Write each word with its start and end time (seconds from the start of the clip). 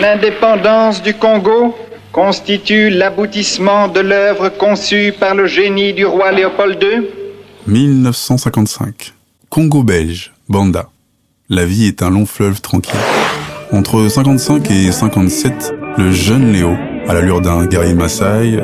L'indépendance 0.00 1.02
du 1.02 1.12
Congo 1.12 1.74
constitue 2.12 2.88
l'aboutissement 2.88 3.88
de 3.88 3.98
l'œuvre 3.98 4.48
conçue 4.48 5.12
par 5.18 5.34
le 5.34 5.48
génie 5.48 5.92
du 5.92 6.06
roi 6.06 6.30
Léopold 6.30 6.80
II 6.80 7.08
1955. 7.66 9.12
Congo 9.48 9.82
belge, 9.82 10.32
Banda. 10.48 10.88
La 11.48 11.64
vie 11.64 11.86
est 11.86 12.02
un 12.02 12.10
long 12.10 12.26
fleuve 12.26 12.60
tranquille. 12.60 13.00
Entre 13.72 14.08
55 14.08 14.70
et 14.70 14.92
57, 14.92 15.74
le 15.96 16.12
jeune 16.12 16.52
Léo, 16.52 16.76
à 17.08 17.14
l'allure 17.14 17.40
d'un 17.40 17.66
guerrier 17.66 17.94
Maasai, 17.94 18.60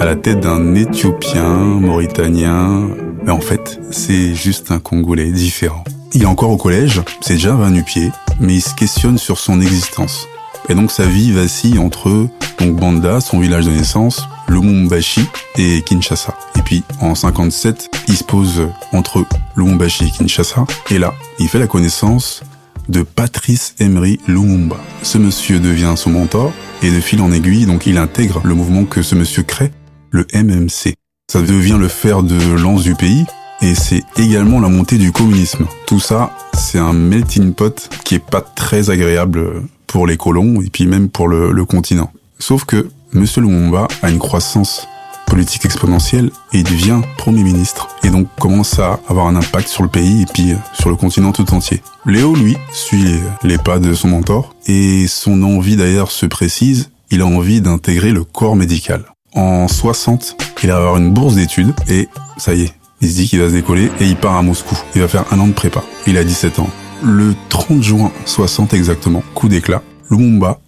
à 0.00 0.04
la 0.04 0.16
tête 0.16 0.40
d'un 0.40 0.74
Éthiopien, 0.74 1.44
Mauritanien, 1.44 2.88
mais 3.22 3.30
en 3.30 3.40
fait, 3.40 3.78
c'est 3.92 4.34
juste 4.34 4.72
un 4.72 4.80
Congolais 4.80 5.30
différent. 5.30 5.84
Il 6.14 6.24
est 6.24 6.26
encore 6.26 6.50
au 6.50 6.56
collège, 6.56 7.00
c'est 7.20 7.34
déjà 7.34 7.54
un 7.54 7.70
nu-pied, 7.70 8.10
mais 8.40 8.54
il 8.54 8.60
se 8.60 8.74
questionne 8.74 9.18
sur 9.18 9.38
son 9.38 9.60
existence. 9.60 10.26
Et 10.68 10.74
donc 10.74 10.90
sa 10.90 11.04
vie 11.04 11.32
vacille 11.32 11.78
entre 11.78 12.28
donc 12.58 12.76
Banda, 12.76 13.20
son 13.20 13.40
village 13.40 13.66
de 13.66 13.70
naissance, 13.70 14.26
Lumumbashi 14.48 15.26
et 15.58 15.82
Kinshasa. 15.82 16.34
Et 16.58 16.62
puis 16.62 16.82
en 17.00 17.14
57, 17.14 17.90
il 18.08 18.16
se 18.16 18.24
pose 18.24 18.68
entre 18.92 19.24
Lumumbashi 19.56 20.06
et 20.06 20.10
Kinshasa. 20.10 20.64
Et 20.90 20.98
là, 20.98 21.12
il 21.38 21.48
fait 21.48 21.58
la 21.58 21.66
connaissance 21.66 22.42
de 22.88 23.02
Patrice 23.02 23.74
Emery 23.78 24.18
Lumumba. 24.26 24.76
Ce 25.02 25.18
monsieur 25.18 25.58
devient 25.58 25.94
son 25.96 26.10
mentor 26.10 26.52
et 26.82 26.90
de 26.90 27.00
fil 27.00 27.20
en 27.20 27.32
aiguille, 27.32 27.66
donc 27.66 27.86
il 27.86 27.98
intègre 27.98 28.40
le 28.44 28.54
mouvement 28.54 28.84
que 28.84 29.02
ce 29.02 29.14
monsieur 29.14 29.42
crée, 29.42 29.72
le 30.10 30.26
MMC. 30.34 30.94
Ça 31.30 31.40
devient 31.40 31.76
le 31.78 31.88
fer 31.88 32.22
de 32.22 32.54
lance 32.54 32.82
du 32.82 32.94
pays 32.94 33.24
et 33.62 33.74
c'est 33.74 34.02
également 34.18 34.60
la 34.60 34.68
montée 34.68 34.98
du 34.98 35.12
communisme. 35.12 35.66
Tout 35.86 36.00
ça, 36.00 36.36
c'est 36.52 36.78
un 36.78 36.92
melting 36.92 37.54
pot 37.54 37.88
qui 38.04 38.16
est 38.16 38.24
pas 38.24 38.42
très 38.42 38.90
agréable 38.90 39.62
pour 39.86 40.06
les 40.06 40.16
colons 40.16 40.60
et 40.62 40.70
puis 40.70 40.86
même 40.86 41.08
pour 41.08 41.28
le, 41.28 41.52
le 41.52 41.64
continent. 41.64 42.12
Sauf 42.38 42.64
que 42.64 42.88
M. 43.14 43.24
Lumumba 43.36 43.88
a 44.02 44.10
une 44.10 44.18
croissance 44.18 44.86
politique 45.26 45.64
exponentielle 45.64 46.30
et 46.52 46.58
il 46.58 46.64
devient 46.64 47.00
Premier 47.16 47.42
ministre 47.42 47.88
et 48.02 48.10
donc 48.10 48.28
commence 48.38 48.78
à 48.78 49.00
avoir 49.08 49.26
un 49.26 49.36
impact 49.36 49.68
sur 49.68 49.82
le 49.82 49.88
pays 49.88 50.22
et 50.22 50.26
puis 50.26 50.54
sur 50.74 50.90
le 50.90 50.96
continent 50.96 51.32
tout 51.32 51.52
entier. 51.54 51.82
Léo, 52.06 52.34
lui, 52.34 52.56
suit 52.72 53.16
les 53.42 53.58
pas 53.58 53.78
de 53.78 53.94
son 53.94 54.08
mentor 54.08 54.54
et 54.66 55.06
son 55.08 55.42
envie 55.42 55.76
d'ailleurs 55.76 56.10
se 56.10 56.26
précise, 56.26 56.90
il 57.10 57.22
a 57.22 57.26
envie 57.26 57.60
d'intégrer 57.60 58.10
le 58.10 58.24
corps 58.24 58.56
médical. 58.56 59.04
En 59.34 59.66
60, 59.66 60.36
il 60.62 60.68
va 60.68 60.76
avoir 60.76 60.96
une 60.96 61.12
bourse 61.12 61.34
d'études 61.34 61.74
et 61.88 62.08
ça 62.36 62.54
y 62.54 62.62
est, 62.62 62.74
il 63.00 63.10
se 63.10 63.16
dit 63.16 63.28
qu'il 63.28 63.40
va 63.40 63.48
se 63.48 63.54
décoller 63.54 63.90
et 64.00 64.06
il 64.06 64.16
part 64.16 64.36
à 64.36 64.42
Moscou. 64.42 64.78
Il 64.94 65.00
va 65.00 65.08
faire 65.08 65.24
un 65.30 65.38
an 65.38 65.48
de 65.48 65.52
prépa. 65.52 65.82
Il 66.06 66.16
a 66.16 66.24
17 66.24 66.58
ans. 66.60 66.70
Le 67.06 67.34
30 67.50 67.82
juin 67.82 68.10
60 68.24 68.72
exactement, 68.72 69.22
coup 69.34 69.46
d'éclat, 69.50 69.82
Lumumba 70.10 70.58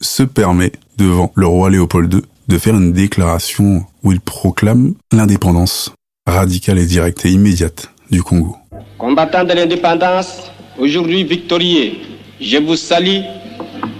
se 0.00 0.24
permet 0.24 0.72
devant 0.98 1.30
le 1.36 1.46
roi 1.46 1.70
Léopold 1.70 2.12
II 2.12 2.22
de 2.48 2.58
faire 2.58 2.74
une 2.74 2.92
déclaration 2.92 3.84
où 4.02 4.10
il 4.10 4.20
proclame 4.20 4.94
l'indépendance 5.12 5.92
radicale 6.26 6.80
et 6.80 6.86
directe 6.86 7.24
et 7.26 7.30
immédiate 7.30 7.90
du 8.10 8.24
Congo. 8.24 8.56
Combattant 8.98 9.44
de 9.44 9.52
l'indépendance, 9.52 10.50
aujourd'hui 10.80 11.22
victorieux, 11.22 11.92
je 12.40 12.56
vous 12.58 12.74
salue 12.74 13.20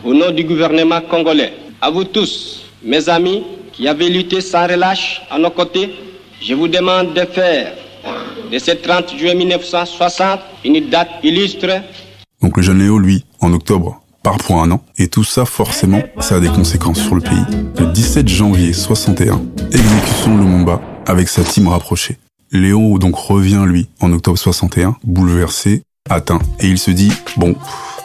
au 0.04 0.12
nom 0.14 0.32
du 0.32 0.42
gouvernement 0.42 1.00
congolais. 1.00 1.52
À 1.80 1.92
vous 1.92 2.02
tous, 2.02 2.64
mes 2.82 3.08
amis, 3.08 3.44
qui 3.72 3.86
avez 3.86 4.08
lutté 4.08 4.40
sans 4.40 4.66
relâche 4.66 5.22
à 5.30 5.38
nos 5.38 5.50
côtés, 5.50 5.94
je 6.42 6.54
vous 6.54 6.66
demande 6.66 7.14
de 7.14 7.20
faire 7.20 7.72
de 8.50 8.58
ce 8.58 8.70
30 8.72 9.16
juin 9.18 9.34
1960 9.34 10.40
une 10.64 10.88
date 10.88 11.08
illustre. 11.22 11.82
Donc 12.42 12.56
le 12.56 12.62
jeune 12.62 12.78
Léo, 12.78 12.98
lui, 12.98 13.24
en 13.40 13.52
octobre 13.52 14.00
part 14.22 14.38
pour 14.38 14.60
un 14.62 14.70
an. 14.70 14.82
Et 14.98 15.08
tout 15.08 15.22
ça, 15.22 15.44
forcément, 15.44 16.02
ça 16.18 16.36
a 16.36 16.40
des 16.40 16.48
conséquences 16.48 17.00
sur 17.00 17.14
le 17.14 17.20
pays. 17.20 17.44
Le 17.78 17.86
17 17.86 18.26
janvier 18.26 18.72
61, 18.72 19.40
exécution 19.70 20.34
de 20.34 20.40
Lumumba 20.40 20.80
avec 21.06 21.28
sa 21.28 21.44
team 21.44 21.68
rapprochée. 21.68 22.16
Léon 22.50 22.98
donc 22.98 23.16
revient, 23.16 23.64
lui, 23.66 23.88
en 24.00 24.12
octobre 24.12 24.38
61, 24.38 24.96
bouleversé, 25.04 25.82
atteint. 26.08 26.38
Et 26.60 26.68
il 26.68 26.78
se 26.78 26.90
dit, 26.90 27.12
bon, 27.36 27.54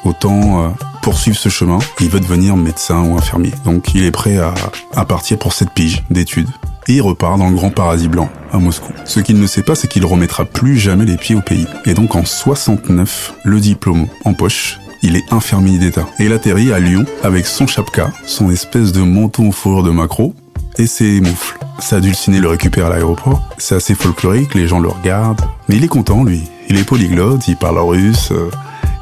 autant 0.04 0.66
euh, 0.66 0.70
poursuivre 1.02 1.38
ce 1.38 1.50
chemin. 1.50 1.80
Il 2.02 2.10
veut 2.10 2.20
devenir 2.20 2.58
médecin 2.58 3.02
ou 3.04 3.18
infirmier. 3.18 3.54
Donc 3.64 3.94
il 3.96 4.04
est 4.04 4.12
prêt 4.12 4.38
à 4.38 5.06
partir 5.06 5.40
pour 5.40 5.54
cette 5.54 5.72
pige 5.72 6.04
d'études. 6.10 6.50
Et 6.90 6.94
il 6.94 7.02
repart 7.04 7.38
dans 7.38 7.50
le 7.50 7.56
grand 7.56 7.70
paradis 7.70 8.08
blanc, 8.08 8.30
à 8.52 8.58
Moscou. 8.58 8.92
Ce 9.06 9.20
qu'il 9.20 9.40
ne 9.40 9.46
sait 9.46 9.62
pas, 9.62 9.76
c'est 9.76 9.88
qu'il 9.88 10.06
remettra 10.06 10.44
plus 10.44 10.76
jamais 10.76 11.06
les 11.06 11.18
pieds 11.18 11.36
au 11.36 11.42
pays. 11.42 11.68
Et 11.86 11.94
donc 11.94 12.16
en 12.16 12.26
69, 12.26 13.36
le 13.44 13.60
diplôme 13.60 14.08
en 14.26 14.34
poche, 14.34 14.80
il 15.04 15.16
est 15.16 15.32
infirmier 15.32 15.78
d'État. 15.78 16.08
Et 16.18 16.26
il 16.26 16.34
atterrit 16.34 16.74
à 16.74 16.80
Lyon 16.80 17.06
avec 17.22 17.46
son 17.46 17.68
chapka, 17.68 18.12
son 18.26 18.50
espèce 18.50 18.92
de 18.92 19.04
menton 19.04 19.52
fourrure 19.52 19.84
de 19.84 19.92
macro 19.92 20.34
et 20.80 20.88
ses 20.88 21.22
moufles. 21.22 21.60
Sa 21.78 22.00
dulcinée 22.00 22.40
le 22.40 22.48
récupère 22.48 22.88
à 22.88 22.90
l'aéroport. 22.90 23.48
C'est 23.60 23.76
assez 23.76 23.94
folklorique, 23.94 24.56
les 24.56 24.68
gens 24.68 24.80
le 24.80 24.90
regardent. 24.90 25.46
Mais 25.68 25.76
il 25.76 25.84
est 25.84 25.90
content, 25.90 26.24
lui. 26.24 26.42
Il 26.70 26.78
est 26.78 26.84
polyglotte, 26.84 27.48
il 27.48 27.56
parle 27.56 27.78
russe, 27.78 28.32
euh, 28.32 28.50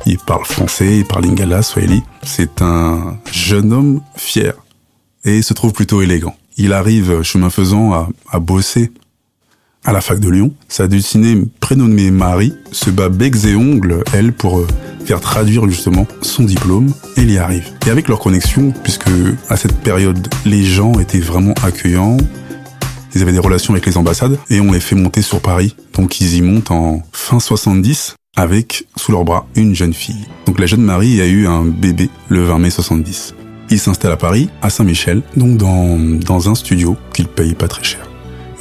il 0.05 0.17
parle 0.17 0.43
français, 0.43 0.99
il 0.99 1.05
parle 1.05 1.23
lingala, 1.23 1.61
swahili. 1.61 2.03
C'est 2.21 2.61
un 2.61 3.17
jeune 3.31 3.71
homme 3.71 4.01
fier 4.17 4.55
et 5.23 5.41
se 5.41 5.53
trouve 5.53 5.71
plutôt 5.71 6.01
élégant. 6.01 6.35
Il 6.57 6.73
arrive, 6.73 7.21
chemin 7.21 7.49
faisant, 7.49 7.93
à, 7.93 8.09
à 8.31 8.39
bosser 8.39 8.91
à 9.87 9.93
la 9.93 10.01
fac 10.01 10.19
de 10.19 10.29
Lyon. 10.29 10.51
Sa 10.67 10.87
dulcinée, 10.87 11.41
prénommée 11.61 12.11
Marie, 12.11 12.53
se 12.71 12.89
bat 12.89 13.09
becs 13.09 13.45
et 13.45 13.55
ongles, 13.55 14.03
elle, 14.13 14.33
pour 14.33 14.59
euh, 14.59 14.67
faire 15.05 15.21
traduire 15.21 15.67
justement 15.69 16.05
son 16.21 16.43
diplôme, 16.43 16.93
et 17.15 17.21
il 17.21 17.31
y 17.31 17.37
arrive. 17.37 17.71
Et 17.87 17.89
avec 17.89 18.09
leur 18.09 18.19
connexion, 18.19 18.73
puisque 18.83 19.09
à 19.49 19.55
cette 19.55 19.77
période, 19.77 20.27
les 20.45 20.63
gens 20.63 20.99
étaient 20.99 21.19
vraiment 21.19 21.53
accueillants, 21.63 22.17
ils 23.15 23.21
avaient 23.21 23.31
des 23.31 23.39
relations 23.39 23.73
avec 23.73 23.85
les 23.85 23.97
ambassades, 23.97 24.37
et 24.49 24.59
on 24.59 24.73
les 24.73 24.81
fait 24.81 24.95
monter 24.95 25.21
sur 25.21 25.41
Paris. 25.41 25.75
Donc 25.93 26.19
ils 26.19 26.35
y 26.35 26.41
montent 26.41 26.71
en 26.71 27.01
fin 27.13 27.39
70, 27.39 28.15
avec 28.35 28.87
sous 28.97 29.13
leur 29.13 29.23
bras 29.23 29.47
une 29.55 29.73
jeune 29.73 29.93
fille. 29.93 30.27
Donc 30.45 30.59
la 30.59 30.65
jeune 30.65 30.81
Marie 30.81 31.21
a 31.21 31.25
eu 31.25 31.47
un 31.47 31.63
bébé 31.63 32.09
le 32.27 32.43
20 32.43 32.59
mai 32.59 32.69
70. 32.69 33.33
Il 33.69 33.79
s'installe 33.79 34.13
à 34.13 34.17
Paris, 34.17 34.49
à 34.61 34.69
Saint-Michel, 34.69 35.21
donc 35.35 35.57
dans, 35.57 35.97
dans 35.99 36.49
un 36.49 36.55
studio 36.55 36.95
qu'il 37.13 37.27
paye 37.27 37.53
pas 37.53 37.67
très 37.67 37.83
cher. 37.83 38.07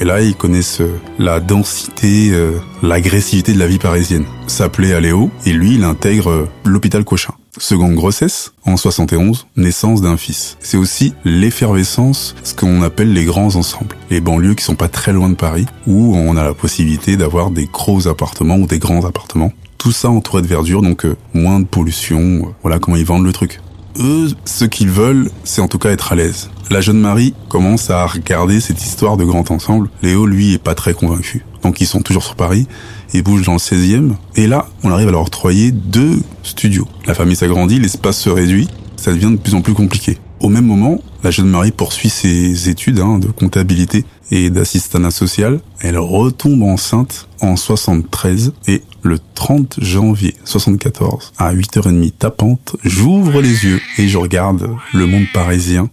Et 0.00 0.04
là, 0.04 0.20
ils 0.20 0.34
connaissent 0.34 0.82
euh, 0.82 1.00
la 1.18 1.40
densité, 1.40 2.30
euh, 2.32 2.58
l'agressivité 2.82 3.54
de 3.54 3.58
la 3.58 3.66
vie 3.66 3.78
parisienne. 3.78 4.24
S'appelait 4.46 4.92
Aléo, 4.92 5.30
et 5.46 5.52
lui, 5.52 5.76
il 5.76 5.84
intègre 5.84 6.30
euh, 6.30 6.48
l'hôpital 6.64 7.04
Cochin. 7.04 7.32
Seconde 7.56 7.94
grossesse, 7.94 8.52
en 8.66 8.76
71, 8.76 9.46
naissance 9.56 10.02
d'un 10.02 10.18
fils. 10.18 10.58
C'est 10.60 10.76
aussi 10.76 11.14
l'effervescence, 11.24 12.34
ce 12.42 12.54
qu'on 12.54 12.82
appelle 12.82 13.14
les 13.14 13.24
grands 13.24 13.56
ensembles. 13.56 13.96
Les 14.10 14.20
banlieues 14.20 14.54
qui 14.54 14.64
sont 14.64 14.74
pas 14.74 14.88
très 14.88 15.14
loin 15.14 15.30
de 15.30 15.34
Paris, 15.34 15.64
où 15.86 16.14
on 16.14 16.36
a 16.36 16.44
la 16.44 16.52
possibilité 16.52 17.16
d'avoir 17.16 17.50
des 17.50 17.64
gros 17.64 18.08
appartements 18.08 18.56
ou 18.56 18.66
des 18.66 18.78
grands 18.78 19.06
appartements. 19.06 19.52
Tout 19.78 19.92
ça 19.92 20.10
entouré 20.10 20.42
de 20.42 20.48
verdure, 20.48 20.82
donc 20.82 21.06
moins 21.32 21.60
de 21.60 21.64
pollution. 21.64 22.54
voilà 22.62 22.78
comment 22.78 22.96
ils 22.96 23.06
vendent 23.06 23.24
le 23.24 23.32
truc 23.32 23.60
eux, 23.98 24.28
ce 24.44 24.64
qu'ils 24.64 24.90
veulent, 24.90 25.30
c'est 25.44 25.60
en 25.60 25.68
tout 25.68 25.78
cas 25.78 25.90
être 25.90 26.12
à 26.12 26.16
l'aise. 26.16 26.50
La 26.70 26.80
jeune 26.80 26.98
Marie 26.98 27.34
commence 27.48 27.90
à 27.90 28.06
regarder 28.06 28.60
cette 28.60 28.82
histoire 28.82 29.16
de 29.16 29.24
grand 29.24 29.50
ensemble. 29.50 29.88
Léo, 30.02 30.26
lui, 30.26 30.54
est 30.54 30.58
pas 30.58 30.74
très 30.74 30.94
convaincu. 30.94 31.44
Donc 31.62 31.80
ils 31.80 31.86
sont 31.86 32.00
toujours 32.00 32.24
sur 32.24 32.34
Paris 32.34 32.66
et 33.14 33.22
bougent 33.22 33.46
dans 33.46 33.52
le 33.52 33.58
16e. 33.58 34.12
Et 34.34 34.46
là, 34.46 34.68
on 34.82 34.90
arrive 34.90 35.08
à 35.08 35.12
leur 35.12 35.22
octroyer 35.22 35.70
deux 35.70 36.20
studios. 36.42 36.88
La 37.06 37.14
famille 37.14 37.36
s'agrandit, 37.36 37.78
l'espace 37.78 38.18
se 38.18 38.30
réduit, 38.30 38.68
ça 38.96 39.12
devient 39.12 39.30
de 39.30 39.36
plus 39.36 39.54
en 39.54 39.62
plus 39.62 39.74
compliqué. 39.74 40.18
Au 40.40 40.48
même 40.48 40.66
moment, 40.66 41.00
la 41.22 41.30
jeune 41.30 41.48
Marie 41.48 41.72
poursuit 41.72 42.10
ses 42.10 42.68
études 42.68 43.00
hein, 43.00 43.18
de 43.18 43.28
comptabilité 43.28 44.04
et 44.30 44.50
d'assistanat 44.50 45.10
social. 45.10 45.60
Elle 45.80 45.98
retombe 45.98 46.62
enceinte 46.62 47.28
en 47.40 47.56
73 47.56 48.52
et 48.68 48.82
le 49.06 49.18
30 49.34 49.76
janvier 49.80 50.34
74 50.44 51.32
à 51.38 51.54
8h30 51.54 52.12
tapante, 52.18 52.76
j'ouvre 52.84 53.40
les 53.40 53.64
yeux 53.64 53.80
et 53.98 54.08
je 54.08 54.18
regarde 54.18 54.68
le 54.92 55.06
monde 55.06 55.26
parisien 55.32 55.88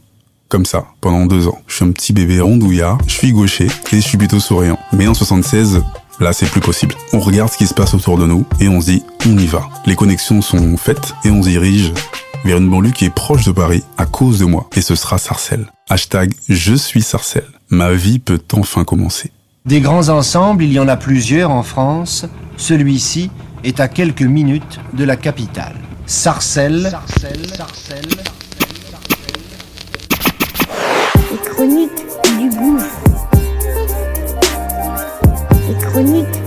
comme 0.50 0.66
ça 0.66 0.86
pendant 1.02 1.26
deux 1.26 1.48
ans. 1.48 1.62
Je 1.68 1.76
suis 1.76 1.86
un 1.86 1.92
petit 1.92 2.14
bébé 2.14 2.42
rondouillard, 2.42 2.98
je 3.08 3.14
suis 3.14 3.32
gaucher 3.32 3.68
et 3.92 3.96
je 3.96 4.08
suis 4.08 4.18
plutôt 4.18 4.40
souriant. 4.40 4.78
Mais 4.92 5.08
en 5.08 5.14
76, 5.14 5.82
Là, 6.20 6.32
c'est 6.32 6.46
plus 6.46 6.62
possible. 6.62 6.94
On 7.12 7.20
regarde 7.20 7.52
ce 7.52 7.58
qui 7.58 7.66
se 7.66 7.74
passe 7.74 7.96
autour 7.96 8.20
de 8.20 8.28
nous 8.28 8.46
et 8.60 8.68
on 8.68 8.80
se 8.80 8.92
dit, 8.92 9.04
on 9.26 9.36
y 9.36 9.48
va. 9.48 9.68
Les 9.88 9.96
connexions 9.96 10.44
sont 10.44 10.78
faites 10.78 11.16
et 11.26 11.32
on 11.32 11.42
se 11.42 11.50
dirige 11.50 11.92
vers 12.46 12.58
une 12.58 12.70
banlieue 12.70 12.92
qui 12.92 13.06
est 13.06 13.14
proche 13.14 13.46
de 13.46 13.52
Paris 13.52 13.84
à 13.98 14.06
cause 14.06 14.40
de 14.40 14.46
moi. 14.46 14.70
Et 14.76 14.82
ce 14.82 14.96
sera 14.96 15.18
Sarcelles. 15.18 15.72
Hashtag 15.90 16.34
je 16.48 16.76
suis 16.76 17.02
Sarcelles. 17.02 17.50
Ma 17.70 17.94
vie 17.94 18.20
peut 18.20 18.42
enfin 18.54 18.84
commencer. 18.84 19.32
Des 19.66 19.80
grands 19.80 20.10
ensembles, 20.10 20.66
il 20.66 20.74
y 20.74 20.80
en 20.80 20.90
a 20.90 20.98
plusieurs 20.98 21.50
en 21.50 21.64
France. 21.64 22.26
Celui-ci 22.58 23.32
est 23.64 23.80
à 23.80 23.88
quelques 23.88 24.22
minutes 24.22 24.82
de 24.92 25.06
la 25.06 25.16
capitale. 25.16 25.76
Sarcelles. 26.06 26.90
Sarcelles. 26.92 27.48
Sarcelles. 27.56 28.24
Les 31.32 31.38
chroniques 31.50 32.06
du 32.38 32.50
gouffre. 32.50 33.04
Les 33.32 33.56
chroniques 33.56 34.14
du 34.16 34.34
gouffre. 34.34 35.70
Les 35.70 35.78
chroniques 35.86 36.43